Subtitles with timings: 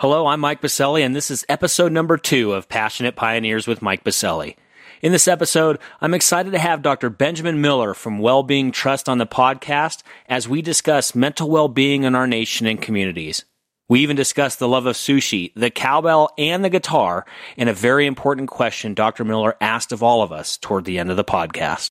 [0.00, 4.02] Hello, I'm Mike Biselli, and this is episode number two of Passionate Pioneers with Mike
[4.02, 4.56] Biselli.
[5.02, 7.10] In this episode, I'm excited to have Dr.
[7.10, 12.26] Benjamin Miller from Wellbeing Trust on the podcast as we discuss mental well-being in our
[12.26, 13.44] nation and communities.
[13.90, 17.26] We even discuss the love of sushi, the cowbell, and the guitar,
[17.58, 19.24] and a very important question Dr.
[19.24, 21.90] Miller asked of all of us toward the end of the podcast.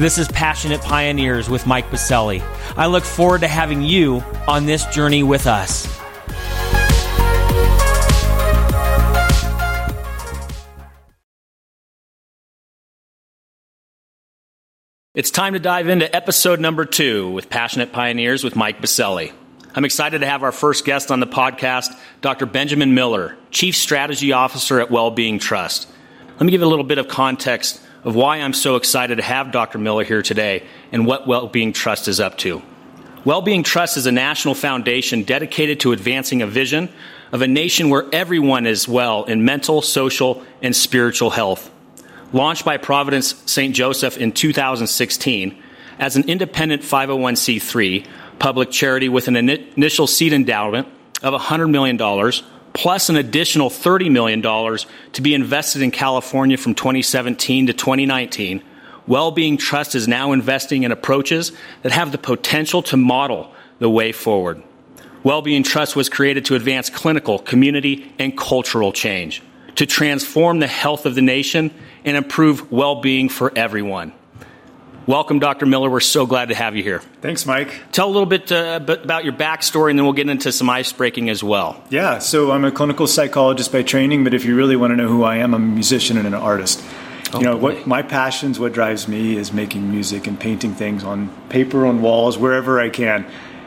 [0.00, 2.40] This is Passionate Pioneers with Mike Biselli.
[2.74, 5.86] I look forward to having you on this journey with us.
[15.14, 19.34] It's time to dive into episode number two with Passionate Pioneers with Mike Biselli.
[19.74, 22.46] I'm excited to have our first guest on the podcast, Dr.
[22.46, 25.90] Benjamin Miller, Chief Strategy Officer at Wellbeing Trust.
[26.30, 29.52] Let me give a little bit of context of why I'm so excited to have
[29.52, 29.78] Dr.
[29.78, 32.62] Miller here today and what Wellbeing Trust is up to.
[33.24, 36.88] Wellbeing Trust is a national foundation dedicated to advancing a vision
[37.32, 41.70] of a nation where everyone is well in mental, social, and spiritual health.
[42.32, 43.74] Launched by Providence St.
[43.74, 45.62] Joseph in 2016
[45.98, 48.06] as an independent 501c3
[48.38, 50.88] public charity with an initial seed endowment
[51.22, 51.98] of $100 million
[52.80, 58.64] plus an additional $30 million to be invested in California from 2017 to 2019,
[59.06, 64.12] Wellbeing Trust is now investing in approaches that have the potential to model the way
[64.12, 64.62] forward.
[65.22, 69.42] Wellbeing Trust was created to advance clinical, community, and cultural change,
[69.74, 71.74] to transform the health of the nation
[72.06, 74.14] and improve well being for everyone.
[75.10, 75.66] Welcome, Dr.
[75.66, 75.90] Miller.
[75.90, 77.00] We're so glad to have you here.
[77.20, 77.74] Thanks, Mike.
[77.90, 80.92] Tell a little bit uh, about your backstory, and then we'll get into some ice
[80.92, 81.82] breaking as well.
[81.90, 85.08] Yeah, so I'm a clinical psychologist by training, but if you really want to know
[85.08, 86.80] who I am, I'm a musician and an artist.
[87.32, 87.74] Oh, you know boy.
[87.74, 92.02] what my passions, what drives me, is making music and painting things on paper, on
[92.02, 93.24] walls, wherever I can.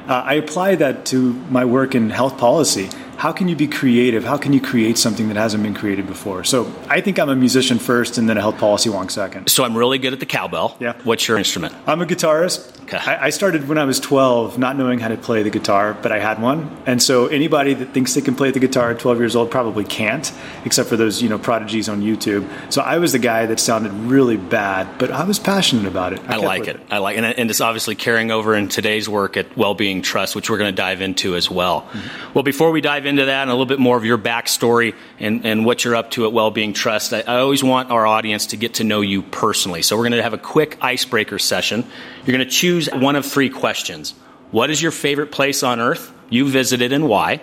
[0.08, 2.90] Uh, I apply that to my work in health policy
[3.23, 4.25] how can you be creative?
[4.25, 6.44] How can you create something that hasn't been created before?
[6.44, 9.47] So I think I'm a musician first and then a health policy wonk second.
[9.50, 10.75] So I'm really good at the cowbell.
[10.81, 10.97] Yeah.
[11.06, 11.73] What's your instrument?
[11.88, 12.81] I'm a guitarist.
[12.83, 12.97] Okay.
[12.97, 16.12] I, I started when I was 12 not knowing how to play the guitar, but
[16.12, 16.78] I had one.
[16.85, 19.85] And so anybody that thinks they can play the guitar at 12 years old probably
[19.85, 20.29] can't,
[20.66, 22.45] except for those, you know, prodigies on YouTube.
[22.73, 26.19] So I was the guy that sounded really bad, but I was passionate about it.
[26.28, 26.75] I, I like it.
[26.75, 26.81] it.
[26.91, 27.23] I like it.
[27.23, 30.73] And, and it's obviously carrying over in today's work at Wellbeing Trust, which we're going
[30.73, 31.83] to dive into as well.
[31.83, 32.33] Mm-hmm.
[32.33, 34.96] Well, before we dive into into that and a little bit more of your backstory
[35.19, 38.47] and, and what you're up to at Wellbeing Trust, I, I always want our audience
[38.47, 39.81] to get to know you personally.
[39.81, 41.85] So we're going to have a quick icebreaker session.
[42.25, 44.16] You're going to choose one of three questions.
[44.51, 47.41] What is your favorite place on earth you visited and why?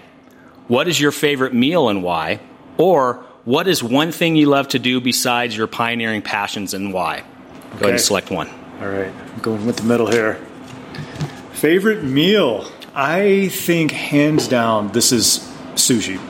[0.69, 2.41] What is your favorite meal and why?
[2.77, 7.21] Or what is one thing you love to do besides your pioneering passions and why?
[7.21, 7.77] Go okay.
[7.77, 8.49] ahead and select one.
[8.81, 10.35] All right, I'm going with the middle here.
[11.53, 12.71] Favorite meal?
[12.95, 15.50] I think hands down this is
[15.81, 16.21] sushi.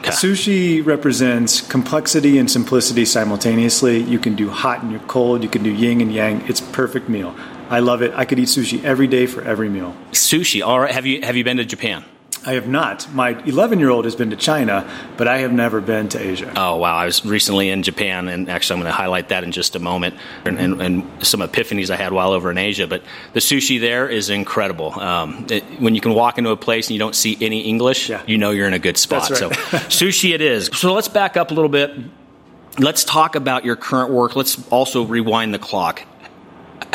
[0.00, 0.10] Okay.
[0.10, 3.98] Sushi represents complexity and simplicity simultaneously.
[4.02, 6.40] You can do hot and you're cold, you can do yin and yang.
[6.48, 7.34] It's perfect meal.
[7.68, 8.12] I love it.
[8.14, 9.94] I could eat sushi every day for every meal.
[10.12, 10.64] Sushi.
[10.66, 10.90] All right.
[10.90, 12.04] Have you have you been to Japan?
[12.46, 13.12] I have not.
[13.12, 16.52] My 11 year old has been to China, but I have never been to Asia.
[16.56, 16.96] Oh, wow.
[16.96, 19.78] I was recently in Japan, and actually, I'm going to highlight that in just a
[19.78, 20.14] moment
[20.44, 22.86] and, and, and some epiphanies I had while over in Asia.
[22.86, 23.02] But
[23.34, 24.98] the sushi there is incredible.
[24.98, 28.08] Um, it, when you can walk into a place and you don't see any English,
[28.08, 28.22] yeah.
[28.26, 29.28] you know you're in a good spot.
[29.28, 29.38] Right.
[29.38, 29.50] so,
[29.88, 30.70] sushi it is.
[30.72, 31.92] So, let's back up a little bit.
[32.78, 34.36] Let's talk about your current work.
[34.36, 36.06] Let's also rewind the clock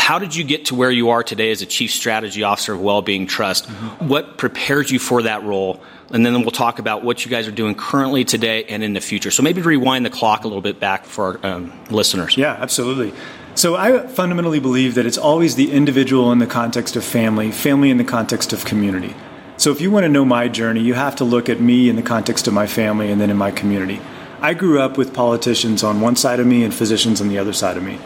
[0.06, 2.80] how did you get to where you are today as a chief strategy officer of
[2.80, 3.68] Wellbeing Trust?
[3.68, 4.08] Mm-hmm.
[4.08, 5.82] What prepared you for that role?
[6.12, 9.02] And then we'll talk about what you guys are doing currently today and in the
[9.02, 9.32] future.
[9.32, 12.38] So maybe rewind the clock a little bit back for our um, listeners.
[12.38, 13.16] Yeah, absolutely.
[13.56, 17.90] So I fundamentally believe that it's always the individual in the context of family, family
[17.90, 19.16] in the context of community.
[19.58, 21.96] So if you want to know my journey, you have to look at me in
[21.96, 24.00] the context of my family and then in my community.
[24.40, 27.54] I grew up with politicians on one side of me and physicians on the other
[27.54, 27.98] side of me.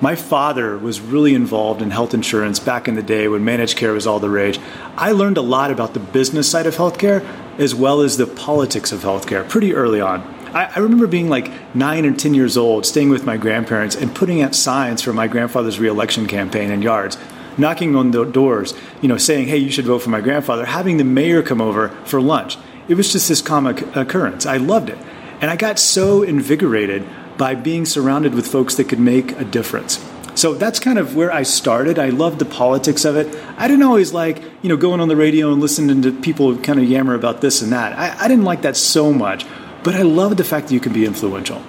[0.00, 3.92] My father was really involved in health insurance back in the day when managed care
[3.92, 4.60] was all the rage.
[4.96, 7.26] I learned a lot about the business side of healthcare
[7.58, 10.22] as well as the politics of healthcare pretty early on.
[10.54, 14.14] I, I remember being like nine or 10 years old, staying with my grandparents and
[14.14, 17.18] putting out signs for my grandfather's reelection campaign in yards.
[17.58, 20.96] knocking on the doors, you know, saying, hey, you should vote for my grandfather, having
[20.96, 22.56] the mayor come over for lunch.
[22.86, 24.46] It was just this comic occurrence.
[24.46, 24.98] I loved it.
[25.40, 27.04] And I got so invigorated
[27.38, 30.04] by being surrounded with folks that could make a difference.
[30.34, 31.98] So that's kind of where I started.
[31.98, 33.26] I loved the politics of it.
[33.56, 36.78] I didn't always like, you know, going on the radio and listening to people kind
[36.78, 37.98] of yammer about this and that.
[37.98, 39.46] I, I didn't like that so much,
[39.82, 41.60] but I loved the fact that you could be influential.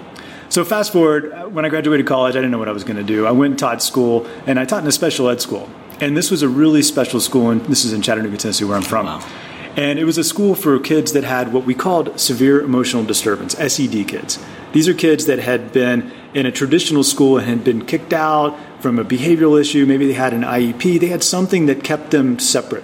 [0.49, 2.97] So fast forward, uh, when I graduated college, I didn't know what I was going
[2.97, 3.25] to do.
[3.25, 5.69] I went and taught school, and I taught in a special ed school.
[6.01, 8.83] And this was a really special school, and this is in Chattanooga, Tennessee, where I'm
[8.83, 9.05] from.
[9.05, 9.27] Wow.
[9.75, 13.53] And it was a school for kids that had what we called severe emotional disturbance,
[13.57, 14.39] SED kids.
[14.71, 18.57] These are kids that had been in a traditional school and had been kicked out
[18.81, 19.85] from a behavioral issue.
[19.85, 20.99] Maybe they had an IEP.
[20.99, 22.83] They had something that kept them separate.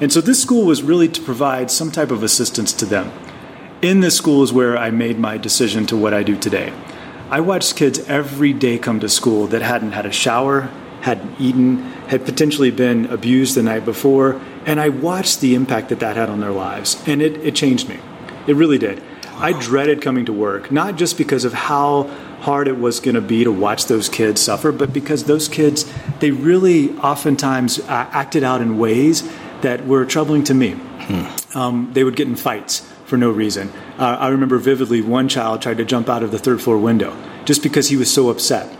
[0.00, 3.12] And so this school was really to provide some type of assistance to them.
[3.82, 6.72] In this school is where I made my decision to what I do today.
[7.30, 10.62] I watched kids every day come to school that hadn't had a shower,
[11.02, 11.78] hadn't eaten,
[12.08, 16.28] had potentially been abused the night before, and I watched the impact that that had
[16.28, 17.98] on their lives, and it, it changed me.
[18.46, 19.02] It really did.
[19.40, 22.04] I dreaded coming to work, not just because of how
[22.40, 25.90] hard it was going to be to watch those kids suffer, but because those kids,
[26.20, 29.28] they really oftentimes uh, acted out in ways
[29.62, 30.70] that were troubling to me.
[30.72, 31.58] Hmm.
[31.58, 33.72] Um, they would get in fights for no reason.
[33.98, 37.16] Uh, I remember vividly one child tried to jump out of the third floor window
[37.44, 38.70] just because he was so upset.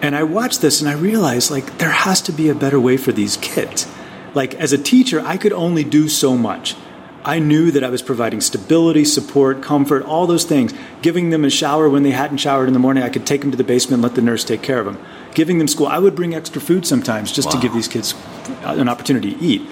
[0.00, 2.96] And I watched this and I realized like there has to be a better way
[2.96, 3.86] for these kids.
[4.34, 6.76] Like as a teacher, I could only do so much.
[7.24, 10.74] I knew that I was providing stability, support, comfort, all those things.
[11.00, 13.50] Giving them a shower when they hadn't showered in the morning, I could take them
[13.50, 14.98] to the basement and let the nurse take care of them.
[15.32, 17.52] Giving them school, I would bring extra food sometimes just wow.
[17.52, 18.14] to give these kids
[18.62, 19.62] an opportunity to eat.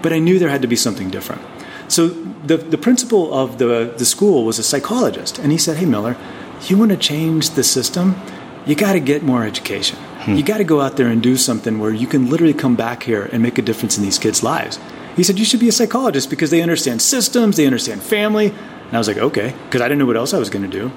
[0.00, 1.42] But I knew there had to be something different.
[1.88, 5.84] So the, the principal of the, the school was a psychologist, and he said, Hey,
[5.84, 6.16] Miller,
[6.62, 8.16] you want to change the system?
[8.64, 9.98] You got to get more education.
[10.20, 10.34] Hmm.
[10.34, 13.02] You got to go out there and do something where you can literally come back
[13.02, 14.78] here and make a difference in these kids' lives.
[15.16, 18.46] He said, You should be a psychologist because they understand systems, they understand family.
[18.48, 20.80] And I was like, Okay, because I didn't know what else I was going to
[20.80, 20.92] do.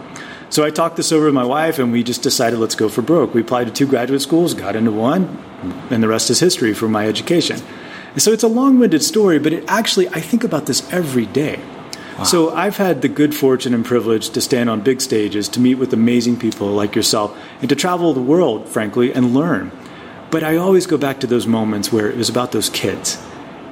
[0.49, 3.01] So I talked this over with my wife, and we just decided, let's go for
[3.01, 3.33] broke.
[3.33, 5.43] We applied to two graduate schools, got into one,
[5.89, 7.59] and the rest is history for my education.
[8.13, 11.25] And so it's a long winded story, but it actually, I think about this every
[11.25, 11.59] day.
[12.17, 12.23] Wow.
[12.23, 15.75] So I've had the good fortune and privilege to stand on big stages, to meet
[15.75, 19.71] with amazing people like yourself, and to travel the world, frankly, and learn.
[20.31, 23.21] But I always go back to those moments where it was about those kids.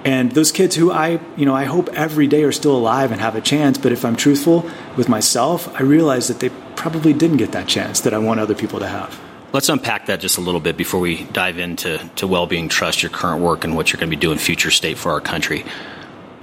[0.05, 3.21] And those kids who I, you know, I hope every day are still alive and
[3.21, 3.77] have a chance.
[3.77, 8.01] But if I'm truthful with myself, I realize that they probably didn't get that chance
[8.01, 9.19] that I want other people to have.
[9.53, 13.11] Let's unpack that just a little bit before we dive into to well-being trust, your
[13.11, 15.63] current work, and what you're going to be doing future state for our country.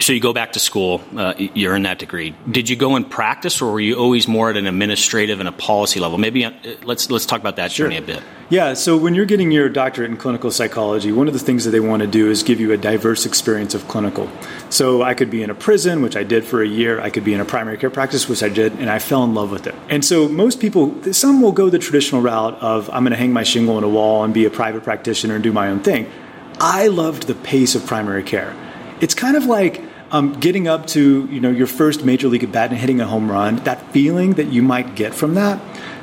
[0.01, 2.35] So you go back to school, uh, you earn that degree.
[2.51, 5.53] Did you go and practice, or were you always more at an administrative and a
[5.53, 6.17] policy level?
[6.17, 6.53] Maybe uh,
[6.85, 7.87] let's let's talk about that sure.
[7.87, 8.23] journey a bit.
[8.49, 8.73] Yeah.
[8.73, 11.81] So when you're getting your doctorate in clinical psychology, one of the things that they
[11.81, 14.29] want to do is give you a diverse experience of clinical.
[14.71, 16.99] So I could be in a prison, which I did for a year.
[16.99, 19.35] I could be in a primary care practice, which I did, and I fell in
[19.35, 19.75] love with it.
[19.91, 23.35] And so most people, some will go the traditional route of I'm going to hang
[23.35, 26.11] my shingle on a wall and be a private practitioner and do my own thing.
[26.59, 28.57] I loved the pace of primary care.
[29.01, 32.53] It's kind of like um, getting up to you know your first major league at
[32.53, 35.61] bat and hitting a home run, that feeling that you might get from that,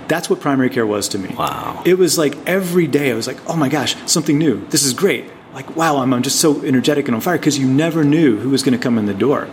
[0.08, 1.34] that's what primary care was to me.
[1.36, 1.84] Wow!
[1.86, 4.66] It was like every day I was like, oh my gosh, something new.
[4.68, 5.30] This is great.
[5.54, 8.50] Like wow, I'm, I'm just so energetic and on fire because you never knew who
[8.50, 9.48] was going to come in the door.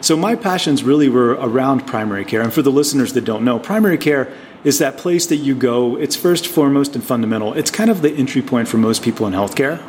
[0.00, 2.42] So my passions really were around primary care.
[2.42, 4.30] And for the listeners that don't know, primary care
[4.62, 5.96] is that place that you go.
[5.96, 7.54] It's first, foremost, and fundamental.
[7.54, 9.82] It's kind of the entry point for most people in healthcare.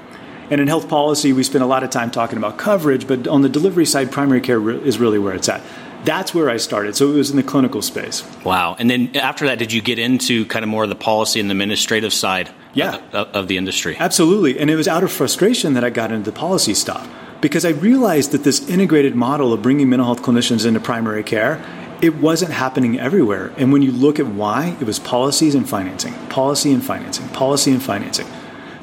[0.49, 3.41] And in health policy, we spend a lot of time talking about coverage, but on
[3.41, 5.61] the delivery side, primary care is really where it's at.
[6.03, 6.95] That's where I started.
[6.95, 8.23] So it was in the clinical space.
[8.43, 8.75] Wow.
[8.77, 11.49] And then after that, did you get into kind of more of the policy and
[11.49, 13.01] the administrative side yeah.
[13.11, 13.97] of, of the industry?
[13.99, 14.59] Absolutely.
[14.59, 17.09] And it was out of frustration that I got into the policy stuff
[17.41, 21.63] because I realized that this integrated model of bringing mental health clinicians into primary care
[22.01, 23.53] it wasn't happening everywhere.
[23.57, 27.71] And when you look at why, it was policies and financing, policy and financing, policy
[27.71, 28.27] and financing.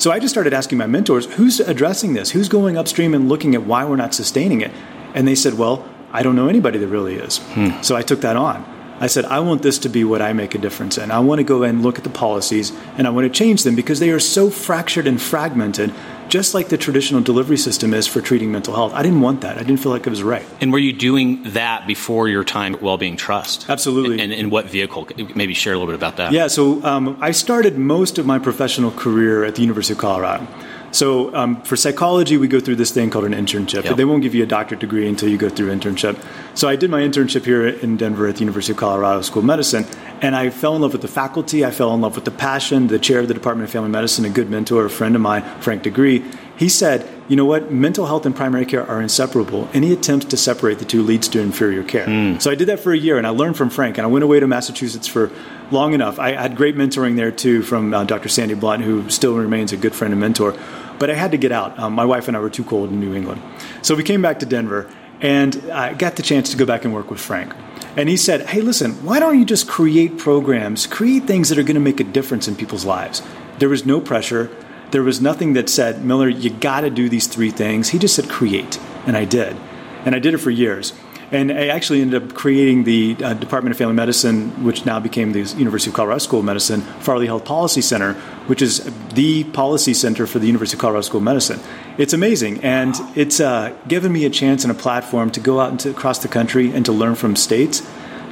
[0.02, 2.32] So I just started asking my mentors, who's addressing this?
[2.32, 4.72] Who's going upstream and looking at why we're not sustaining it?
[5.14, 7.38] And they said, well, I don't know anybody that really is.
[7.38, 7.80] Hmm.
[7.82, 8.64] So I took that on.
[9.02, 11.10] I said, I want this to be what I make a difference in.
[11.10, 13.74] I want to go and look at the policies and I want to change them
[13.74, 15.92] because they are so fractured and fragmented,
[16.28, 18.92] just like the traditional delivery system is for treating mental health.
[18.94, 19.58] I didn't want that.
[19.58, 20.46] I didn't feel like it was right.
[20.60, 23.68] And were you doing that before your time at Wellbeing Trust?
[23.68, 24.20] Absolutely.
[24.20, 25.08] And in what vehicle?
[25.34, 26.30] Maybe share a little bit about that.
[26.30, 30.46] Yeah, so um, I started most of my professional career at the University of Colorado.
[30.92, 33.84] So um, for psychology, we go through this thing called an internship.
[33.84, 33.96] Yep.
[33.96, 36.22] They won't give you a doctorate degree until you go through internship.
[36.54, 39.46] So I did my internship here in Denver at the University of Colorado School of
[39.46, 39.86] Medicine,
[40.20, 41.64] and I fell in love with the faculty.
[41.64, 42.88] I fell in love with the passion.
[42.88, 45.42] The chair of the Department of Family Medicine, a good mentor, a friend of mine,
[45.60, 46.22] Frank deGruy,
[46.58, 49.68] He said, you know what, mental health and primary care are inseparable.
[49.72, 52.06] Any attempt to separate the two leads to inferior care.
[52.06, 52.42] Mm.
[52.42, 54.22] So I did that for a year and I learned from Frank and I went
[54.22, 55.30] away to Massachusetts for
[55.70, 56.18] long enough.
[56.18, 58.28] I had great mentoring there too from uh, Dr.
[58.28, 60.54] Sandy Blount, who still remains a good friend and mentor.
[61.02, 61.76] But I had to get out.
[61.80, 63.42] Um, my wife and I were too cold in New England.
[63.82, 64.88] So we came back to Denver
[65.20, 67.52] and I got the chance to go back and work with Frank.
[67.96, 71.64] And he said, Hey, listen, why don't you just create programs, create things that are
[71.64, 73.20] going to make a difference in people's lives?
[73.58, 74.48] There was no pressure.
[74.92, 77.88] There was nothing that said, Miller, you got to do these three things.
[77.88, 78.78] He just said, create.
[79.04, 79.56] And I did.
[80.04, 80.92] And I did it for years.
[81.32, 85.32] And I actually ended up creating the uh, Department of Family Medicine, which now became
[85.32, 88.12] the University of Colorado School of Medicine, Farley Health Policy Center,
[88.46, 91.58] which is the policy center for the University of Colorado School of Medicine.
[91.96, 95.70] It's amazing, and it's uh, given me a chance and a platform to go out
[95.70, 97.82] into, across the country and to learn from states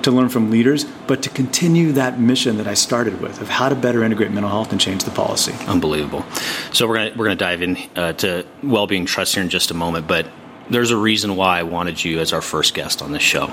[0.03, 3.69] to learn from leaders, but to continue that mission that I started with of how
[3.69, 5.53] to better integrate mental health and change the policy.
[5.67, 6.25] Unbelievable.
[6.73, 9.75] So we're gonna we're gonna dive in uh, to well-being trust here in just a
[9.75, 10.27] moment, but
[10.71, 13.53] there's a reason why I wanted you as our first guest on this show.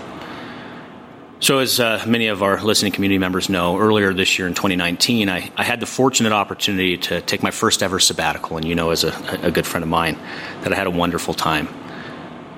[1.40, 5.30] So, as uh, many of our listening community members know, earlier this year in 2019,
[5.30, 8.58] I, I, had the fortunate opportunity to take my first ever sabbatical.
[8.58, 10.18] And you know, as a, a good friend of mine,
[10.62, 11.68] that I had a wonderful time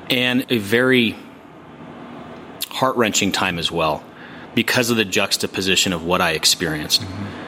[0.10, 1.16] and a very
[2.70, 4.04] heart wrenching time as well
[4.56, 7.02] because of the juxtaposition of what I experienced.
[7.02, 7.46] Mm-hmm.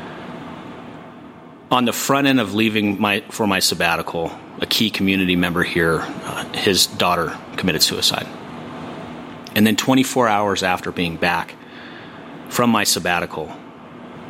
[1.74, 6.00] On the front end of leaving my, for my sabbatical, a key community member here,
[6.00, 8.28] uh, his daughter committed suicide.
[9.56, 11.56] And then 24 hours after being back
[12.50, 13.52] from my sabbatical,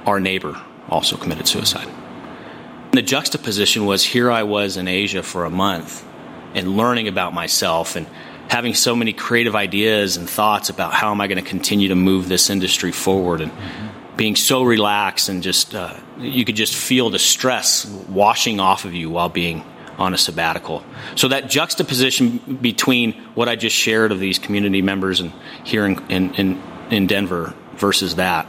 [0.05, 0.59] our neighbor
[0.89, 1.87] also committed suicide.
[1.87, 6.05] And the juxtaposition was here I was in Asia for a month
[6.53, 8.07] and learning about myself and
[8.49, 11.95] having so many creative ideas and thoughts about how am I going to continue to
[11.95, 14.17] move this industry forward and mm-hmm.
[14.17, 18.93] being so relaxed and just uh, you could just feel the stress washing off of
[18.93, 19.63] you while being
[19.97, 20.83] on a sabbatical.
[21.15, 25.31] So that juxtaposition between what I just shared of these community members and
[25.63, 28.47] here in, in, in Denver versus that,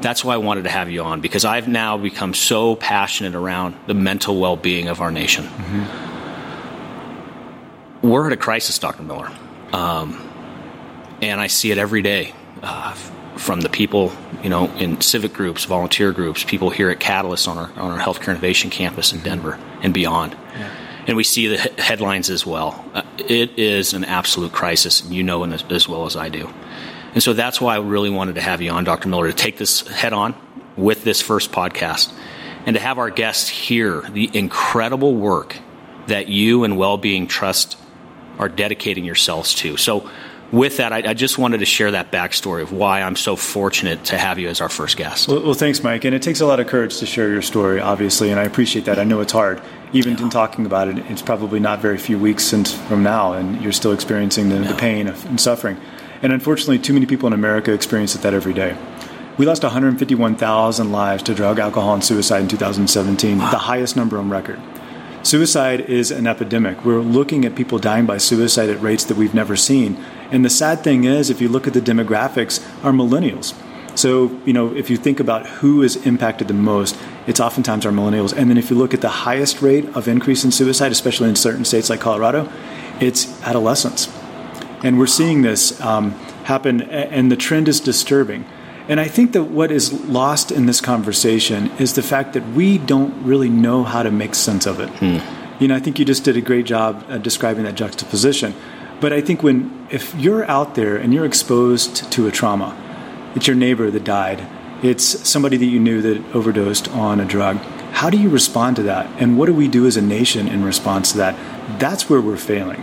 [0.00, 3.76] that's why I wanted to have you on because I've now become so passionate around
[3.86, 5.44] the mental well being of our nation.
[5.44, 6.08] Mm-hmm.
[8.08, 9.02] We're at a crisis, Dr.
[9.02, 9.30] Miller.
[9.72, 10.26] Um,
[11.20, 12.96] and I see it every day uh,
[13.40, 17.56] from the people, you know, in civic groups, volunteer groups, people here at Catalyst on
[17.56, 20.32] our, on our healthcare innovation campus in Denver and beyond.
[20.32, 20.70] Yeah.
[21.06, 22.84] And we see the headlines as well.
[22.92, 26.52] Uh, it is an absolute crisis, and you know as, as well as I do.
[27.14, 29.08] And so that's why I really wanted to have you on, Dr.
[29.08, 30.34] Miller, to take this head on
[30.76, 32.12] with this first podcast
[32.66, 35.56] and to have our guests hear the incredible work
[36.08, 37.78] that you and Wellbeing Trust
[38.38, 39.78] are dedicating yourselves to.
[39.78, 40.10] So,
[40.52, 44.04] with that, I, I, just wanted to share that backstory of why I'm so fortunate
[44.06, 45.28] to have you as our first guest.
[45.28, 46.04] Well, well, thanks, Mike.
[46.04, 48.84] And it takes a lot of courage to share your story, obviously, and I appreciate
[48.86, 48.98] that.
[48.98, 49.62] I know it's hard.
[49.92, 50.24] Even yeah.
[50.24, 53.72] in talking about it, it's probably not very few weeks since from now, and you're
[53.72, 54.68] still experiencing the, no.
[54.68, 55.76] the pain of, and suffering.
[56.22, 58.76] And unfortunately, too many people in America experience that every day.
[59.38, 63.50] We lost 151,000 lives to drug, alcohol, and suicide in 2017, wow.
[63.50, 64.60] the highest number on record.
[65.22, 66.84] Suicide is an epidemic.
[66.84, 70.02] We're looking at people dying by suicide at rates that we've never seen.
[70.30, 73.54] And the sad thing is, if you look at the demographics, are millennials.
[73.96, 76.96] So, you know, if you think about who is impacted the most,
[77.26, 78.32] it's oftentimes our millennials.
[78.32, 81.36] And then if you look at the highest rate of increase in suicide, especially in
[81.36, 82.50] certain states like Colorado,
[83.00, 84.08] it's adolescents.
[84.82, 86.12] And we're seeing this um,
[86.44, 88.46] happen, and the trend is disturbing.
[88.88, 92.78] And I think that what is lost in this conversation is the fact that we
[92.78, 94.88] don't really know how to make sense of it.
[94.88, 95.18] Hmm.
[95.62, 98.54] You know, I think you just did a great job uh, describing that juxtaposition.
[99.00, 102.76] But I think when if you're out there and you're exposed to a trauma,
[103.34, 104.46] it's your neighbor that died,
[104.82, 107.56] it's somebody that you knew that overdosed on a drug.
[107.92, 109.06] How do you respond to that?
[109.20, 111.80] And what do we do as a nation in response to that?
[111.80, 112.82] That's where we're failing.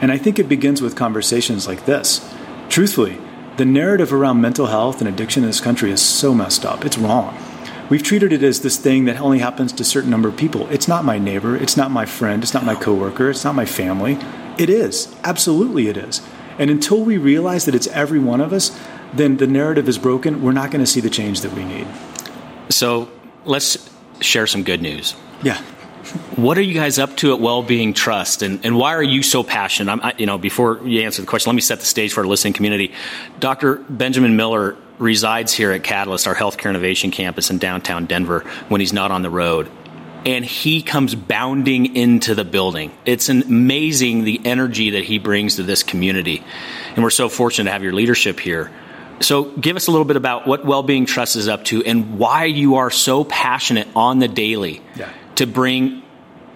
[0.00, 2.28] And I think it begins with conversations like this.
[2.68, 3.18] Truthfully,
[3.56, 6.84] the narrative around mental health and addiction in this country is so messed up.
[6.84, 7.36] It's wrong.
[7.90, 10.68] We've treated it as this thing that only happens to a certain number of people.
[10.68, 13.64] It's not my neighbor, it's not my friend, it's not my coworker, it's not my
[13.64, 14.18] family.
[14.58, 15.14] It is.
[15.24, 16.20] Absolutely it is.
[16.58, 18.78] And until we realize that it's every one of us,
[19.12, 20.42] then the narrative is broken.
[20.42, 21.86] We're not going to see the change that we need.
[22.68, 23.10] So,
[23.44, 23.88] let's
[24.20, 25.14] share some good news.
[25.42, 25.62] Yeah
[26.36, 29.42] what are you guys up to at Wellbeing Trust, and, and why are you so
[29.42, 29.92] passionate?
[29.92, 32.20] I'm, I, you know, before you answer the question, let me set the stage for
[32.20, 32.92] our listening community.
[33.40, 33.76] Dr.
[33.76, 38.92] Benjamin Miller resides here at Catalyst, our healthcare innovation campus in downtown Denver, when he's
[38.92, 39.70] not on the road.
[40.28, 42.92] And he comes bounding into the building.
[43.06, 46.44] It's amazing the energy that he brings to this community.
[46.94, 48.70] And we're so fortunate to have your leadership here.
[49.20, 52.44] So, give us a little bit about what Wellbeing Trust is up to and why
[52.44, 56.02] you are so passionate on the daily yeah to bring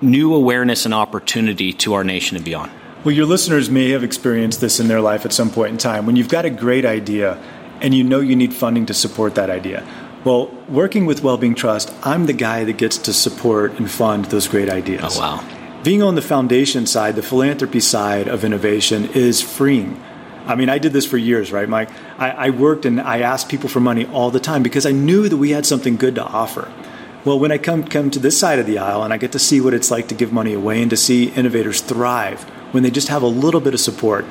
[0.01, 2.71] new awareness and opportunity to our nation and beyond?
[3.05, 6.05] Well, your listeners may have experienced this in their life at some point in time
[6.05, 7.43] when you've got a great idea
[7.81, 9.87] and you know you need funding to support that idea.
[10.25, 14.47] Well, working with Wellbeing Trust, I'm the guy that gets to support and fund those
[14.47, 15.17] great ideas.
[15.17, 15.81] Oh, wow.
[15.83, 20.01] Being on the foundation side, the philanthropy side of innovation is freeing.
[20.47, 21.91] I mean, I did this for years, right, Mike?
[22.19, 25.29] I, I, worked and I asked people for money all the time because I knew
[25.29, 26.73] that we had something good to offer.
[27.25, 29.39] Well, when I come come to this side of the aisle and I get to
[29.39, 32.91] see what it's like to give money away and to see innovators thrive when they
[32.91, 34.25] just have a little bit of support,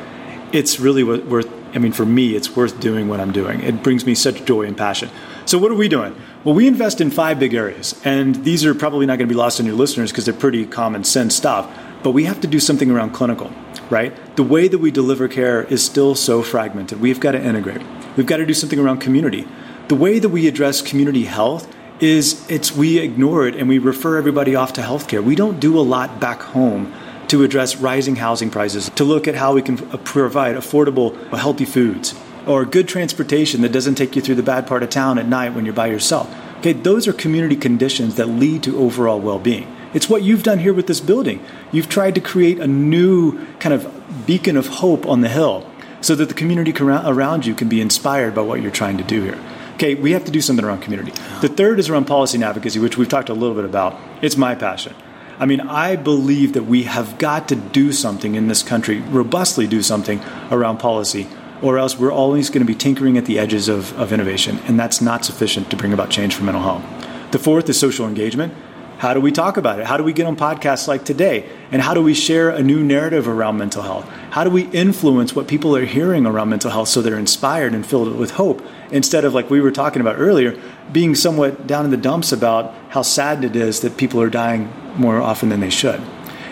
[0.52, 1.50] it's really worth.
[1.74, 3.62] I mean, for me, it's worth doing what I'm doing.
[3.62, 5.10] It brings me such joy and passion.
[5.52, 6.16] So, what are we doing?
[6.46, 9.38] Well, we invest in five big areas, and these are probably not going to be
[9.38, 11.70] lost on your listeners because they're pretty common sense stuff.
[12.04, 13.52] But we have to do something around clinical,
[13.90, 14.14] right?
[14.38, 17.02] The way that we deliver care is still so fragmented.
[17.02, 17.82] We've got to integrate.
[18.16, 19.46] We've got to do something around community.
[19.90, 21.68] The way that we address community health
[22.00, 25.22] is it's we ignore it and we refer everybody off to healthcare.
[25.22, 26.94] We don't do a lot back home
[27.28, 32.14] to address rising housing prices, to look at how we can provide affordable, healthy foods,
[32.48, 35.54] or good transportation that doesn't take you through the bad part of town at night
[35.54, 36.34] when you're by yourself.
[36.60, 39.76] Okay, those are community conditions that lead to overall well being.
[39.94, 41.44] It's what you've done here with this building.
[41.72, 45.70] You've tried to create a new kind of beacon of hope on the hill
[46.02, 49.22] so that the community around you can be inspired by what you're trying to do
[49.24, 49.40] here.
[49.76, 51.12] Okay, we have to do something around community.
[51.42, 54.00] The third is around policy and advocacy, which we've talked a little bit about.
[54.22, 54.94] It's my passion.
[55.40, 59.66] I mean, I believe that we have got to do something in this country, robustly
[59.66, 60.22] do something
[60.52, 61.28] around policy,
[61.62, 64.80] or else we're always going to be tinkering at the edges of, of innovation, and
[64.80, 66.84] that's not sufficient to bring about change for mental health.
[67.32, 68.54] The fourth is social engagement.
[68.98, 69.88] How do we talk about it?
[69.88, 71.50] How do we get on podcasts like today?
[71.72, 74.08] And how do we share a new narrative around mental health?
[74.30, 77.84] How do we influence what people are hearing around mental health so they're inspired and
[77.84, 80.56] filled with hope instead of, like we were talking about earlier,
[80.92, 84.72] being somewhat down in the dumps about how sad it is that people are dying
[84.98, 86.00] more often than they should?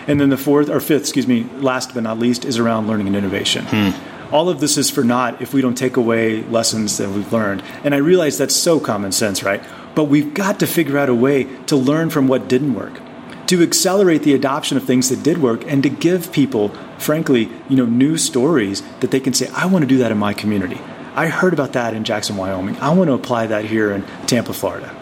[0.08, 3.06] And then the fourth, or fifth, excuse me, last but not least, is around learning
[3.06, 3.64] and innovation.
[3.66, 3.90] Hmm.
[4.32, 7.62] All of this is for naught if we don't take away lessons that we've learned.
[7.84, 9.62] And I realize that's so common sense, right?
[9.94, 13.00] But we've got to figure out a way to learn from what didn't work,
[13.48, 17.76] to accelerate the adoption of things that did work, and to give people, frankly, you
[17.76, 20.80] know, new stories that they can say, I want to do that in my community.
[21.14, 22.76] I heard about that in Jackson, Wyoming.
[22.76, 24.94] I want to apply that here in Tampa, Florida.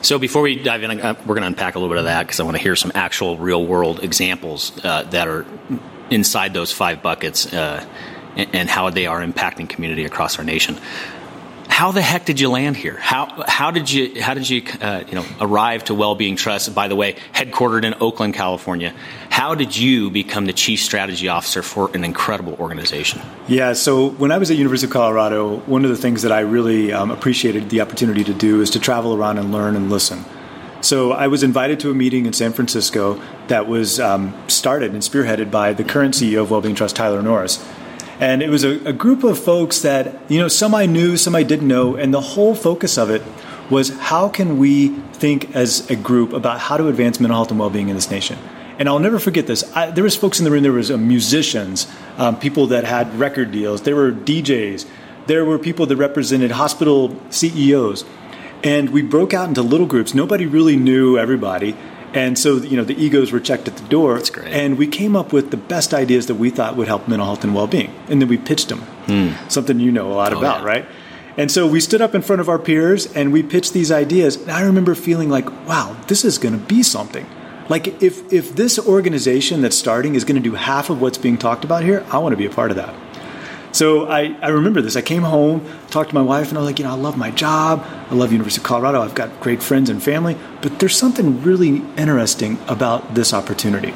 [0.00, 2.26] So before we dive in, uh, we're going to unpack a little bit of that
[2.26, 5.46] because I want to hear some actual real world examples uh, that are
[6.10, 7.84] inside those five buckets uh,
[8.36, 10.78] and how they are impacting community across our nation
[11.74, 12.96] how the heck did you land here?
[12.96, 16.72] How how did you how did you uh, you know arrive to Wellbeing Trust?
[16.72, 18.94] By the way, headquartered in Oakland, California.
[19.28, 23.22] How did you become the chief strategy officer for an incredible organization?
[23.48, 26.40] Yeah, so when I was at University of Colorado, one of the things that I
[26.40, 30.24] really um, appreciated the opportunity to do is to travel around and learn and listen.
[30.80, 35.02] So I was invited to a meeting in San Francisco that was um, started and
[35.02, 37.56] spearheaded by the current CEO of Wellbeing Trust, Tyler Norris.
[38.20, 41.34] And it was a, a group of folks that, you know, some I knew, some
[41.34, 41.96] I didn't know.
[41.96, 43.22] And the whole focus of it
[43.70, 47.58] was how can we think as a group about how to advance mental health and
[47.58, 48.38] well-being in this nation
[48.78, 49.64] and I'll never forget this.
[49.76, 50.62] I, there was folks in the room.
[50.62, 51.86] There was uh, musicians,
[52.18, 53.82] um, people that had record deals.
[53.82, 54.86] There were DJs.
[55.26, 58.04] There were people that represented hospital CEOs,
[58.62, 60.12] and we broke out into little groups.
[60.12, 61.76] Nobody really knew everybody,
[62.14, 64.14] and so, you know, the egos were checked at the door.
[64.14, 64.52] That's great.
[64.52, 67.42] And we came up with the best ideas that we thought would help mental health
[67.42, 67.92] and well being.
[68.08, 68.80] And then we pitched them.
[69.06, 69.48] Hmm.
[69.48, 70.66] Something you know a lot oh, about, yeah.
[70.66, 70.86] right?
[71.36, 74.36] And so we stood up in front of our peers and we pitched these ideas.
[74.36, 77.26] And I remember feeling like, wow, this is going to be something.
[77.68, 81.38] Like, if, if this organization that's starting is going to do half of what's being
[81.38, 82.94] talked about here, I want to be a part of that.
[83.74, 84.94] So I, I remember this.
[84.94, 87.18] I came home, talked to my wife, and I was like, you know, I love
[87.18, 87.84] my job.
[88.08, 89.02] I love University of Colorado.
[89.02, 93.92] I've got great friends and family, but there's something really interesting about this opportunity.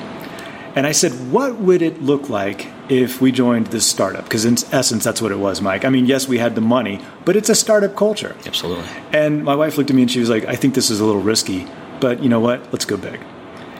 [0.74, 4.24] And I said, what would it look like if we joined this startup?
[4.24, 5.84] Because in essence, that's what it was, Mike.
[5.84, 8.34] I mean, yes, we had the money, but it's a startup culture.
[8.46, 8.84] Absolutely.
[9.12, 11.04] And my wife looked at me and she was like, I think this is a
[11.04, 11.68] little risky,
[12.00, 12.72] but you know what?
[12.72, 13.20] Let's go big.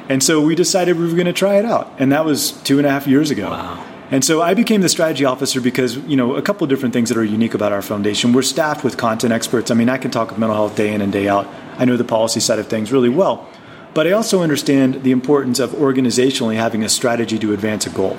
[0.08, 1.92] And so we decided we were going to try it out.
[1.98, 3.50] And that was two and a half years ago.
[3.50, 3.84] Wow.
[4.10, 7.10] And so I became the strategy officer because, you know, a couple of different things
[7.10, 8.32] that are unique about our foundation.
[8.32, 9.70] We're staffed with content experts.
[9.70, 11.46] I mean, I can talk of mental health day in and day out.
[11.76, 13.46] I know the policy side of things really well.
[13.92, 18.18] But I also understand the importance of organizationally having a strategy to advance a goal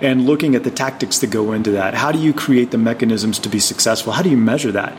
[0.00, 1.94] and looking at the tactics that go into that.
[1.94, 4.12] How do you create the mechanisms to be successful?
[4.12, 4.96] How do you measure that?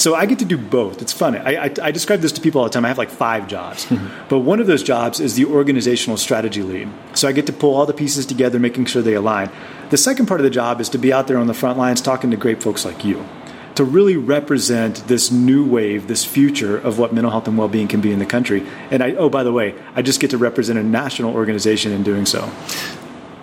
[0.00, 1.02] So I get to do both.
[1.02, 1.36] It's fun.
[1.36, 2.86] I, I, I, describe this to people all the time.
[2.86, 4.28] I have like five jobs, mm-hmm.
[4.30, 6.88] but one of those jobs is the organizational strategy lead.
[7.12, 9.50] So I get to pull all the pieces together, making sure they align.
[9.90, 12.00] The second part of the job is to be out there on the front lines
[12.00, 13.26] talking to great folks like you
[13.74, 17.86] to really represent this new wave, this future of what mental health and well being
[17.86, 18.66] can be in the country.
[18.90, 22.02] And I, oh, by the way, I just get to represent a national organization in
[22.02, 22.50] doing so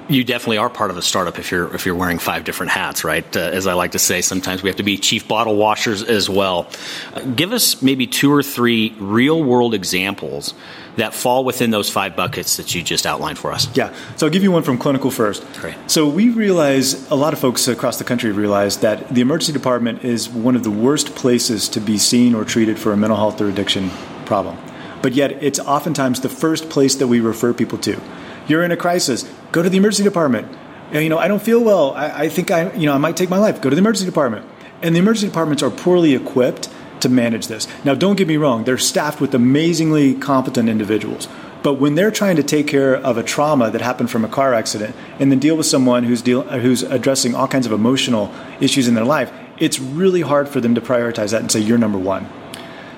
[0.09, 3.03] you definitely are part of a startup if you're if you're wearing five different hats,
[3.03, 3.35] right?
[3.35, 6.29] Uh, as I like to say, sometimes we have to be chief bottle washers as
[6.29, 6.67] well.
[7.13, 10.53] Uh, give us maybe two or three real world examples
[10.95, 13.67] that fall within those five buckets that you just outlined for us.
[13.75, 15.45] Yeah, so I'll give you one from clinical first.
[15.59, 15.75] Great.
[15.87, 20.03] So we realize a lot of folks across the country realize that the emergency department
[20.03, 23.39] is one of the worst places to be seen or treated for a mental health
[23.41, 23.91] or addiction
[24.25, 24.57] problem.
[25.01, 28.01] But yet, it's oftentimes the first place that we refer people to.
[28.47, 29.29] You're in a crisis.
[29.51, 30.47] Go to the emergency department.
[30.91, 31.91] And, you know, I don't feel well.
[31.91, 33.61] I, I think I, you know, I might take my life.
[33.61, 34.45] Go to the emergency department.
[34.81, 36.69] And the emergency departments are poorly equipped
[37.01, 37.67] to manage this.
[37.83, 38.63] Now, don't get me wrong.
[38.63, 41.27] They're staffed with amazingly competent individuals.
[41.63, 44.53] But when they're trying to take care of a trauma that happened from a car
[44.53, 48.87] accident and then deal with someone who's deal, who's addressing all kinds of emotional issues
[48.87, 51.97] in their life, it's really hard for them to prioritize that and say you're number
[51.97, 52.29] one.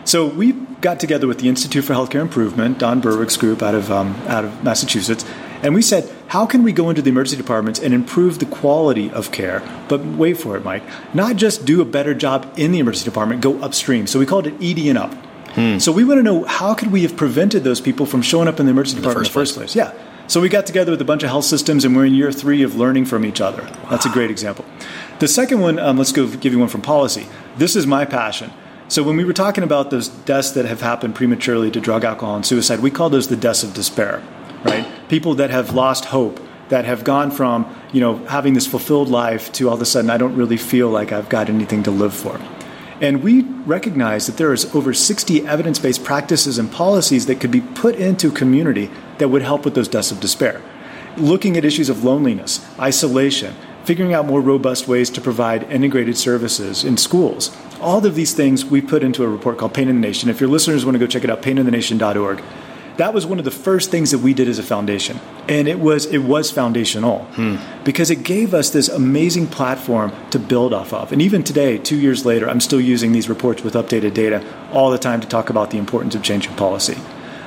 [0.03, 3.91] So we got together with the Institute for Healthcare Improvement, Don Berwick's group out of
[3.91, 5.25] um, out of Massachusetts,
[5.61, 9.11] and we said, how can we go into the emergency departments and improve the quality
[9.11, 9.61] of care?
[9.89, 10.83] But wait for it, Mike.
[11.13, 14.07] Not just do a better job in the emergency department, go upstream.
[14.07, 15.13] So we called it ED and up.
[15.55, 15.79] Hmm.
[15.79, 18.59] So we want to know how could we have prevented those people from showing up
[18.59, 19.75] in the emergency in department the in the first place?
[19.75, 19.93] Yeah.
[20.27, 22.61] So we got together with a bunch of health systems, and we're in year three
[22.61, 23.63] of learning from each other.
[23.63, 23.87] Wow.
[23.89, 24.63] That's a great example.
[25.17, 27.25] The second one, um, let's go give you one from policy.
[27.57, 28.53] This is my passion.
[28.89, 32.35] So when we were talking about those deaths that have happened prematurely to drug, alcohol,
[32.35, 34.23] and suicide, we call those the deaths of despair,
[34.63, 34.83] right?
[35.09, 39.51] People that have lost hope, that have gone from, you know, having this fulfilled life
[39.53, 42.15] to all of a sudden I don't really feel like I've got anything to live
[42.15, 42.41] for.
[42.99, 47.61] And we recognize that there is over 60 evidence-based practices and policies that could be
[47.61, 50.63] put into community that would help with those deaths of despair.
[51.15, 56.83] Looking at issues of loneliness, isolation, figuring out more robust ways to provide integrated services
[56.83, 57.55] in schools.
[57.81, 60.29] All of these things we put into a report called Pain in the Nation.
[60.29, 62.43] If your listeners want to go check it out, paininthenation.org.
[62.97, 65.79] That was one of the first things that we did as a foundation, and it
[65.79, 67.55] was it was foundational hmm.
[67.85, 71.13] because it gave us this amazing platform to build off of.
[71.13, 74.91] And even today, two years later, I'm still using these reports with updated data all
[74.91, 76.97] the time to talk about the importance of changing policy.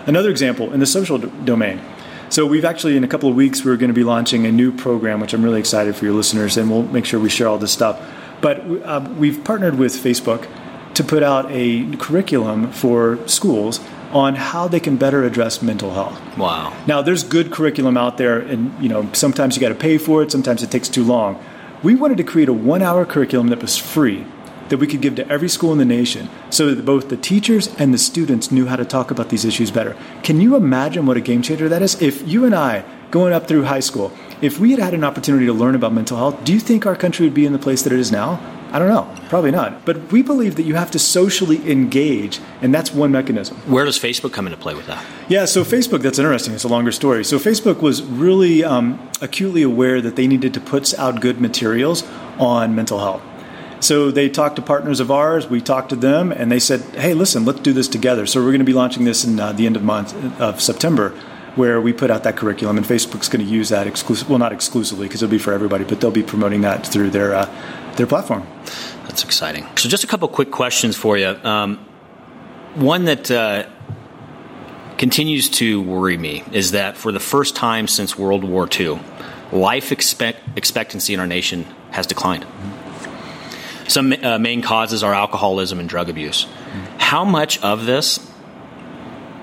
[0.06, 1.82] Another example in the social d- domain.
[2.30, 4.72] So we've actually, in a couple of weeks, we're going to be launching a new
[4.72, 7.58] program, which I'm really excited for your listeners, and we'll make sure we share all
[7.58, 8.00] this stuff.
[8.42, 10.46] But uh, we've partnered with Facebook
[10.94, 13.80] to put out a curriculum for schools
[14.12, 16.20] on how they can better address mental health.
[16.36, 16.76] Wow.
[16.86, 20.22] Now, there's good curriculum out there, and you know sometimes you got to pay for
[20.22, 21.42] it, sometimes it takes too long.
[21.82, 24.26] We wanted to create a one-hour curriculum that was free
[24.68, 27.68] that we could give to every school in the nation so that both the teachers
[27.76, 29.96] and the students knew how to talk about these issues better.
[30.22, 32.00] Can you imagine what a game changer that is?
[32.00, 35.46] If you and I, going up through high school, if we had had an opportunity
[35.46, 37.82] to learn about mental health, do you think our country would be in the place
[37.82, 38.40] that it is now?
[38.72, 39.08] I don't know.
[39.28, 39.84] Probably not.
[39.84, 43.56] But we believe that you have to socially engage, and that's one mechanism.
[43.70, 45.04] Where does Facebook come into play with that?
[45.28, 46.54] Yeah, so Facebook, that's interesting.
[46.54, 47.24] It's a longer story.
[47.24, 52.02] So Facebook was really um, acutely aware that they needed to put out good materials
[52.38, 53.22] on mental health.
[53.80, 55.48] So they talked to partners of ours.
[55.48, 58.50] We talked to them, and they said, "Hey, listen, let's do this together." So we're
[58.50, 61.12] going to be launching this in uh, the end of month of September,
[61.56, 64.28] where we put out that curriculum, and Facebook's going to use that exclusive.
[64.28, 67.34] Well, not exclusively because it'll be for everybody, but they'll be promoting that through their
[67.34, 68.46] uh, their platform.
[69.06, 69.66] That's exciting.
[69.76, 71.28] So, just a couple quick questions for you.
[71.28, 71.78] Um,
[72.74, 73.30] one that.
[73.30, 73.68] Uh,
[75.02, 79.00] continues to worry me is that for the first time since World War II,
[79.50, 82.46] life expect- expectancy in our nation has declined.
[83.88, 86.46] Some uh, main causes are alcoholism and drug abuse.
[86.98, 88.20] How much of this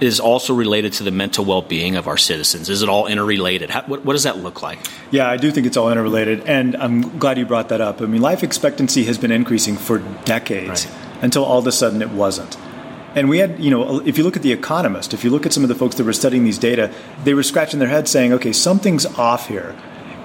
[0.02, 2.70] is also related to the mental well-being of our citizens?
[2.70, 3.70] Is it all interrelated?
[3.70, 4.80] How, what, what, does that look like?
[5.12, 8.02] Yeah, I do think it's all interrelated, and I'm glad you brought that up.
[8.02, 11.24] I mean, life expectancy has been increasing for decades right.
[11.24, 12.58] until all of a sudden it wasn't.
[13.16, 15.54] And we had, you know, if you look at The Economist, if you look at
[15.54, 18.34] some of the folks that were studying these data, they were scratching their heads saying,
[18.34, 19.76] okay, something's off here.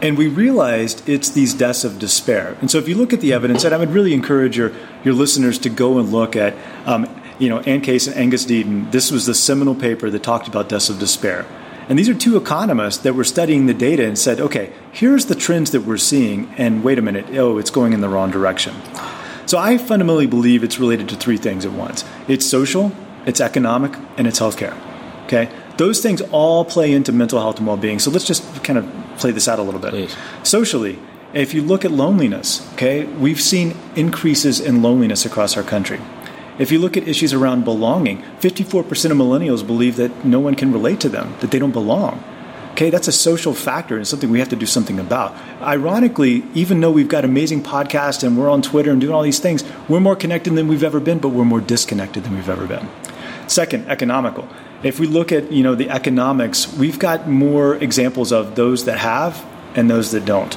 [0.02, 2.58] And we realized it's these deaths of despair.
[2.60, 4.70] And so if you look at the evidence, and I would really encourage your,
[5.02, 6.54] your listeners to go and look at,
[6.86, 7.04] um,
[7.38, 8.90] you know, Anne Case and Angus Deaton.
[8.90, 11.46] This was the seminal paper that talked about deaths of despair.
[11.88, 15.34] And these are two economists that were studying the data and said, okay, here's the
[15.34, 18.74] trends that we're seeing, and wait a minute, oh, it's going in the wrong direction.
[19.46, 22.92] So I fundamentally believe it's related to three things at once it's social,
[23.26, 24.76] it's economic, and it's healthcare.
[25.24, 25.50] Okay?
[25.76, 27.98] Those things all play into mental health and well being.
[27.98, 29.90] So let's just kind of play this out a little bit.
[29.90, 30.16] Please.
[30.42, 30.98] Socially,
[31.32, 36.00] if you look at loneliness, okay, we've seen increases in loneliness across our country.
[36.58, 40.72] If you look at issues around belonging, 54% of millennials believe that no one can
[40.72, 42.22] relate to them, that they don't belong.
[42.72, 45.34] Okay, that's a social factor and something we have to do something about.
[45.62, 49.38] Ironically, even though we've got amazing podcasts and we're on Twitter and doing all these
[49.38, 52.66] things, we're more connected than we've ever been, but we're more disconnected than we've ever
[52.66, 52.88] been.
[53.46, 54.48] Second, economical.
[54.82, 58.98] If we look at you know the economics, we've got more examples of those that
[58.98, 60.56] have and those that don't.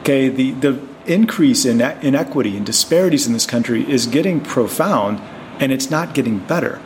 [0.00, 5.20] Okay, the the increase in inequity and disparities in this country is getting profound,
[5.58, 6.80] and it's not getting better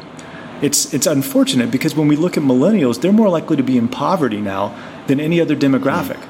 [0.62, 3.88] it's it's unfortunate because when we look at millennials, they're more likely to be in
[3.88, 4.76] poverty now
[5.06, 6.22] than any other demographic.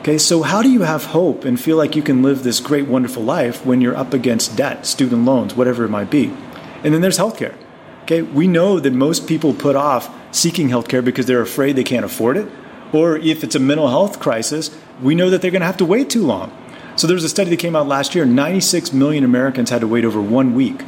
[0.00, 2.86] Okay, so how do you have hope and feel like you can live this great,
[2.86, 6.32] wonderful life when you're up against debt, student loans, whatever it might be?
[6.82, 7.54] And then there's healthcare.
[8.02, 12.04] Okay, we know that most people put off seeking healthcare because they're afraid they can't
[12.04, 12.48] afford it,
[12.92, 15.84] or if it's a mental health crisis, we know that they're going to have to
[15.84, 16.56] wait too long.
[16.96, 20.04] So there's a study that came out last year 96 million Americans had to wait
[20.04, 20.82] over one week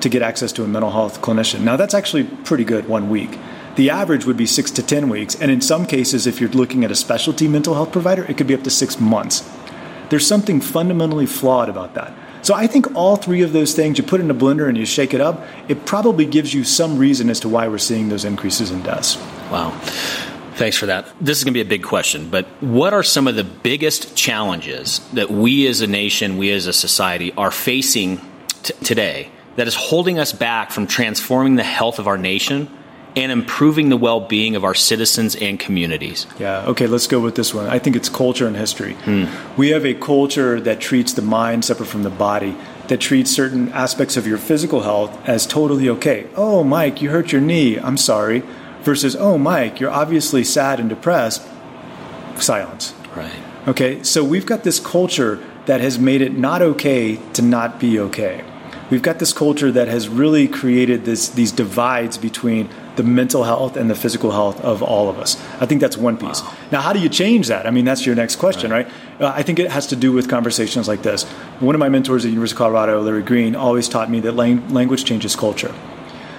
[0.00, 1.60] to get access to a mental health clinician.
[1.60, 3.38] Now, that's actually pretty good, one week.
[3.76, 5.34] The average would be six to 10 weeks.
[5.34, 8.46] And in some cases, if you're looking at a specialty mental health provider, it could
[8.46, 9.48] be up to six months.
[10.08, 12.12] There's something fundamentally flawed about that.
[12.42, 14.86] So I think all three of those things, you put in a blender and you
[14.86, 18.24] shake it up, it probably gives you some reason as to why we're seeing those
[18.24, 19.16] increases in deaths.
[19.50, 19.70] Wow.
[20.54, 21.12] Thanks for that.
[21.20, 24.16] This is going to be a big question, but what are some of the biggest
[24.16, 28.20] challenges that we as a nation, we as a society are facing
[28.62, 32.70] t- today that is holding us back from transforming the health of our nation
[33.16, 36.26] and improving the well being of our citizens and communities?
[36.38, 37.66] Yeah, okay, let's go with this one.
[37.66, 38.92] I think it's culture and history.
[38.92, 39.24] Hmm.
[39.56, 42.56] We have a culture that treats the mind separate from the body,
[42.88, 46.28] that treats certain aspects of your physical health as totally okay.
[46.36, 47.78] Oh, Mike, you hurt your knee.
[47.78, 48.42] I'm sorry.
[48.82, 51.42] Versus, oh, Mike, you're obviously sad and depressed.
[52.36, 52.94] Silence.
[53.16, 53.32] Right.
[53.66, 57.98] Okay, so we've got this culture that has made it not okay to not be
[57.98, 58.44] okay
[58.90, 63.76] we've got this culture that has really created this, these divides between the mental health
[63.76, 65.36] and the physical health of all of us.
[65.60, 66.42] I think that's one piece.
[66.42, 66.54] Wow.
[66.72, 67.66] Now, how do you change that?
[67.66, 68.86] I mean, that's your next question, right?
[68.86, 69.20] right?
[69.20, 71.24] Uh, I think it has to do with conversations like this.
[71.60, 74.68] One of my mentors at University of Colorado, Larry Green, always taught me that lang-
[74.72, 75.74] language changes culture.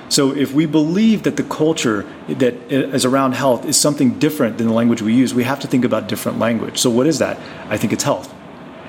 [0.09, 4.67] So if we believe that the culture that is around health is something different than
[4.67, 6.77] the language we use, we have to think about different language.
[6.77, 7.37] So what is that?
[7.69, 8.33] I think it's health.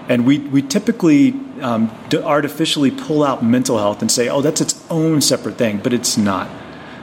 [0.08, 4.84] And we, we typically um, artificially pull out mental health and say, oh, that's its
[4.90, 6.48] own separate thing, but it's not.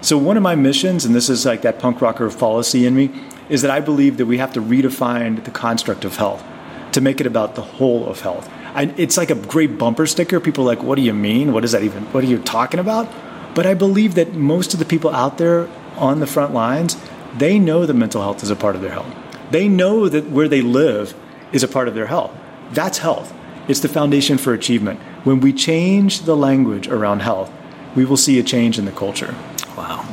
[0.01, 3.11] So, one of my missions, and this is like that punk rocker fallacy in me,
[3.49, 6.43] is that I believe that we have to redefine the construct of health
[6.91, 8.49] to make it about the whole of health.
[8.75, 10.39] It's like a great bumper sticker.
[10.39, 11.53] People are like, what do you mean?
[11.53, 12.03] What is that even?
[12.11, 13.11] What are you talking about?
[13.55, 16.97] But I believe that most of the people out there on the front lines,
[17.37, 19.13] they know that mental health is a part of their health.
[19.51, 21.13] They know that where they live
[21.51, 22.31] is a part of their health.
[22.71, 23.33] That's health.
[23.67, 24.99] It's the foundation for achievement.
[25.23, 27.51] When we change the language around health,
[27.95, 29.33] we will see a change in the culture.
[29.77, 30.05] Wow.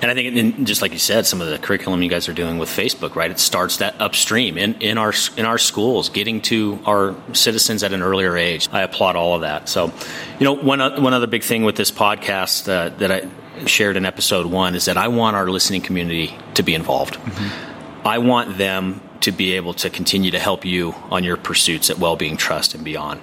[0.00, 2.32] And I think, in, just like you said, some of the curriculum you guys are
[2.32, 3.30] doing with Facebook, right?
[3.30, 7.92] It starts that upstream in, in our in our schools, getting to our citizens at
[7.92, 8.68] an earlier age.
[8.72, 9.68] I applaud all of that.
[9.68, 9.92] So,
[10.40, 14.04] you know, one one other big thing with this podcast uh, that I shared in
[14.04, 17.14] episode one is that I want our listening community to be involved.
[17.14, 18.06] Mm-hmm.
[18.06, 21.98] I want them to be able to continue to help you on your pursuits at
[21.98, 23.20] Wellbeing Trust and beyond.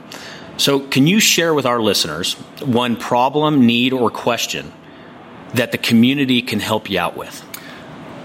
[0.57, 4.73] So, can you share with our listeners one problem, need, or question
[5.53, 7.39] that the community can help you out with?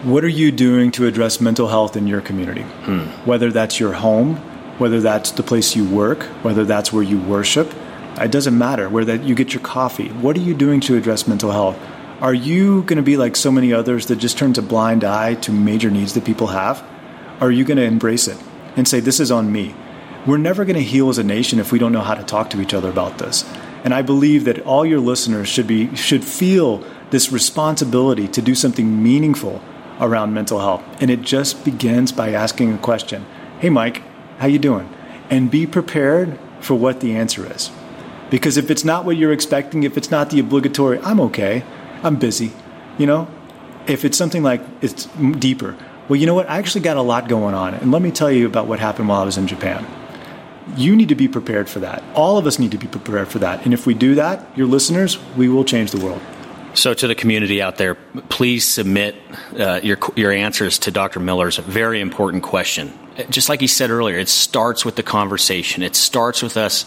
[0.03, 2.63] What are you doing to address mental health in your community?
[2.63, 3.07] Hmm.
[3.25, 4.37] Whether that's your home,
[4.79, 7.73] whether that's the place you work, whether that's where you worship,
[8.21, 8.89] it doesn't matter.
[8.89, 10.09] Where that you get your coffee.
[10.09, 11.79] What are you doing to address mental health?
[12.21, 15.35] Are you going to be like so many others that just turns a blind eye
[15.35, 16.85] to major needs that people have?
[17.45, 18.39] Are you going to embrace it
[18.75, 19.75] and say, This is on me?
[20.27, 22.49] We're never going to heal as a nation if we don't know how to talk
[22.51, 23.45] to each other about this.
[23.85, 28.55] And I believe that all your listeners should be should feel this responsibility to do
[28.55, 29.61] something meaningful
[30.01, 30.83] around mental health.
[31.01, 33.27] And it just begins by asking a question.
[33.59, 34.03] Hey Mike,
[34.39, 34.89] how you doing?
[35.29, 37.71] And be prepared for what the answer is.
[38.31, 41.63] Because if it's not what you're expecting, if it's not the obligatory, I'm okay,
[42.03, 42.53] I'm busy,
[42.97, 43.29] you know?
[43.87, 45.05] If it's something like it's
[45.39, 45.77] deeper,
[46.09, 46.49] well, you know what?
[46.49, 47.75] I actually got a lot going on.
[47.75, 49.87] And let me tell you about what happened while I was in Japan.
[50.77, 52.03] You need to be prepared for that.
[52.15, 53.65] All of us need to be prepared for that.
[53.65, 56.21] And if we do that, your listeners, we will change the world.
[56.75, 59.15] So, to the community out there, please submit
[59.57, 61.21] uh, your, your answers to Dr.
[61.21, 62.93] Miller's very important question.
[63.31, 66.85] Just like he said earlier, it starts with the conversation, it starts with us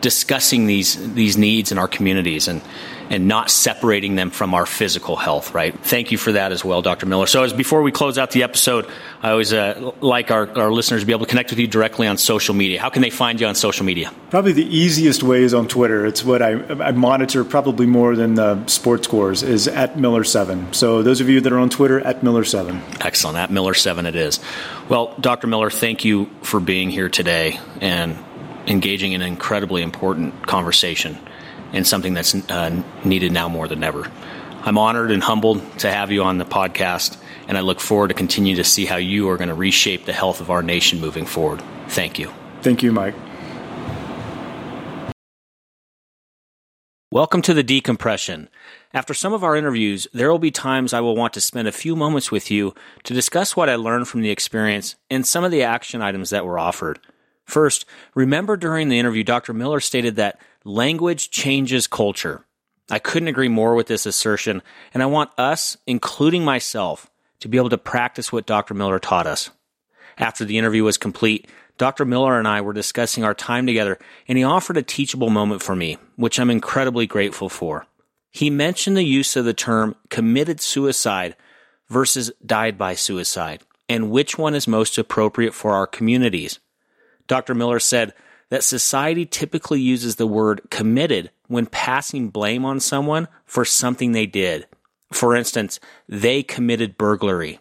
[0.00, 2.62] discussing these these needs in our communities and
[3.10, 5.78] and not separating them from our physical health, right?
[5.84, 7.06] Thank you for that as well, Dr.
[7.06, 7.26] Miller.
[7.26, 8.86] So, as before we close out the episode,
[9.22, 12.06] I always uh, like our, our listeners to be able to connect with you directly
[12.06, 12.80] on social media.
[12.80, 14.12] How can they find you on social media?
[14.30, 16.06] Probably the easiest way is on Twitter.
[16.06, 20.74] It's what I, I monitor probably more than the sports scores is at Miller7.
[20.74, 23.04] So, those of you that are on Twitter, at Miller7.
[23.04, 23.38] Excellent.
[23.38, 24.40] At Miller7 it is.
[24.88, 25.46] Well, Dr.
[25.46, 28.16] Miller, thank you for being here today and
[28.68, 31.18] engaging in an incredibly important conversation
[31.72, 34.10] and something that's uh, needed now more than ever.
[34.62, 38.14] I'm honored and humbled to have you on the podcast, and I look forward to
[38.14, 41.26] continue to see how you are going to reshape the health of our nation moving
[41.26, 41.62] forward.
[41.88, 42.32] Thank you.
[42.60, 43.14] Thank you, Mike.
[47.10, 48.50] Welcome to the decompression.
[48.92, 51.72] After some of our interviews, there will be times I will want to spend a
[51.72, 55.50] few moments with you to discuss what I learned from the experience and some of
[55.50, 56.98] the action items that were offered.
[57.48, 59.54] First, remember during the interview, Dr.
[59.54, 62.44] Miller stated that language changes culture.
[62.90, 67.56] I couldn't agree more with this assertion, and I want us, including myself, to be
[67.56, 68.74] able to practice what Dr.
[68.74, 69.48] Miller taught us.
[70.18, 72.04] After the interview was complete, Dr.
[72.04, 75.74] Miller and I were discussing our time together, and he offered a teachable moment for
[75.74, 77.86] me, which I'm incredibly grateful for.
[78.30, 81.34] He mentioned the use of the term committed suicide
[81.88, 86.58] versus died by suicide, and which one is most appropriate for our communities.
[87.28, 87.54] Dr.
[87.54, 88.14] Miller said
[88.50, 94.26] that society typically uses the word committed when passing blame on someone for something they
[94.26, 94.66] did.
[95.12, 97.60] For instance, they committed burglary.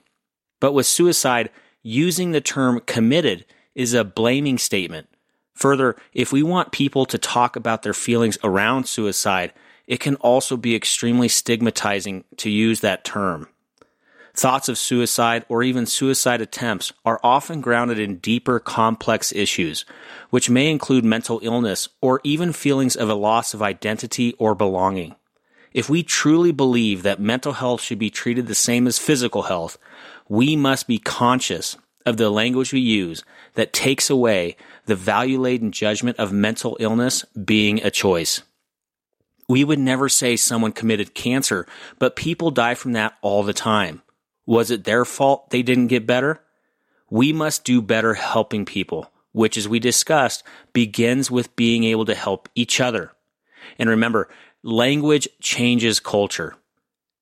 [0.60, 1.50] But with suicide,
[1.84, 5.08] using the term committed is a blaming statement.
[5.54, 9.54] Further, if we want people to talk about their feelings around suicide,
[9.88, 13.48] it can also be extremely stigmatizing to use that term.
[14.38, 19.84] Thoughts of suicide or even suicide attempts are often grounded in deeper, complex issues,
[20.30, 25.16] which may include mental illness or even feelings of a loss of identity or belonging.
[25.74, 29.80] If we truly believe that mental health should be treated the same as physical health,
[30.30, 33.24] we must be conscious of the language we use
[33.56, 38.44] that takes away the value laden judgment of mental illness being a choice.
[39.50, 41.66] We would never say someone committed cancer,
[41.98, 44.04] but people die from that all the time.
[44.48, 46.42] Was it their fault they didn't get better?
[47.10, 52.16] We must do better helping people, which, as we discussed, begins with being able to
[52.16, 53.12] help each other.
[53.78, 54.30] And remember,
[54.64, 56.56] language changes culture.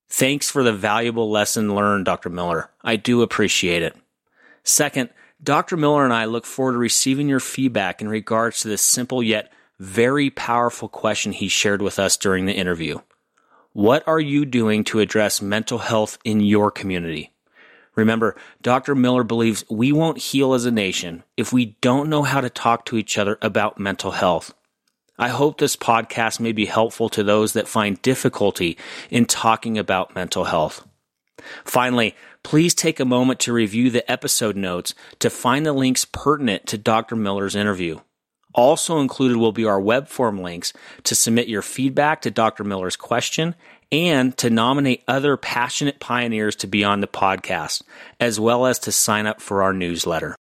[0.08, 2.30] Thanks for the valuable lesson learned, Dr.
[2.30, 2.70] Miller.
[2.84, 3.96] I do appreciate it.
[4.64, 5.10] Second,
[5.44, 5.78] Dr.
[5.78, 9.52] Miller and I look forward to receiving your feedback in regards to this simple yet
[9.80, 13.00] very powerful question he shared with us during the interview.
[13.76, 17.34] What are you doing to address mental health in your community?
[17.94, 18.96] Remember, Dr.
[18.96, 22.86] Miller believes we won't heal as a nation if we don't know how to talk
[22.86, 24.54] to each other about mental health.
[25.20, 28.78] I hope this podcast may be helpful to those that find difficulty
[29.10, 30.88] in talking about mental health.
[31.66, 36.66] Finally, please take a moment to review the episode notes to find the links pertinent
[36.68, 37.18] to Dr.
[37.18, 38.00] Miller's interview.
[38.56, 40.72] Also included will be our web form links
[41.04, 42.64] to submit your feedback to Dr.
[42.64, 43.54] Miller's question
[43.92, 47.84] and to nominate other passionate pioneers to be on the podcast,
[48.20, 50.36] as well as to sign up for our newsletter.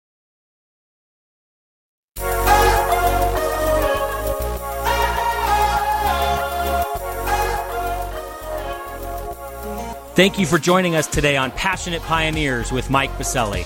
[10.13, 13.65] Thank you for joining us today on Passionate Pioneers with Mike Biselli.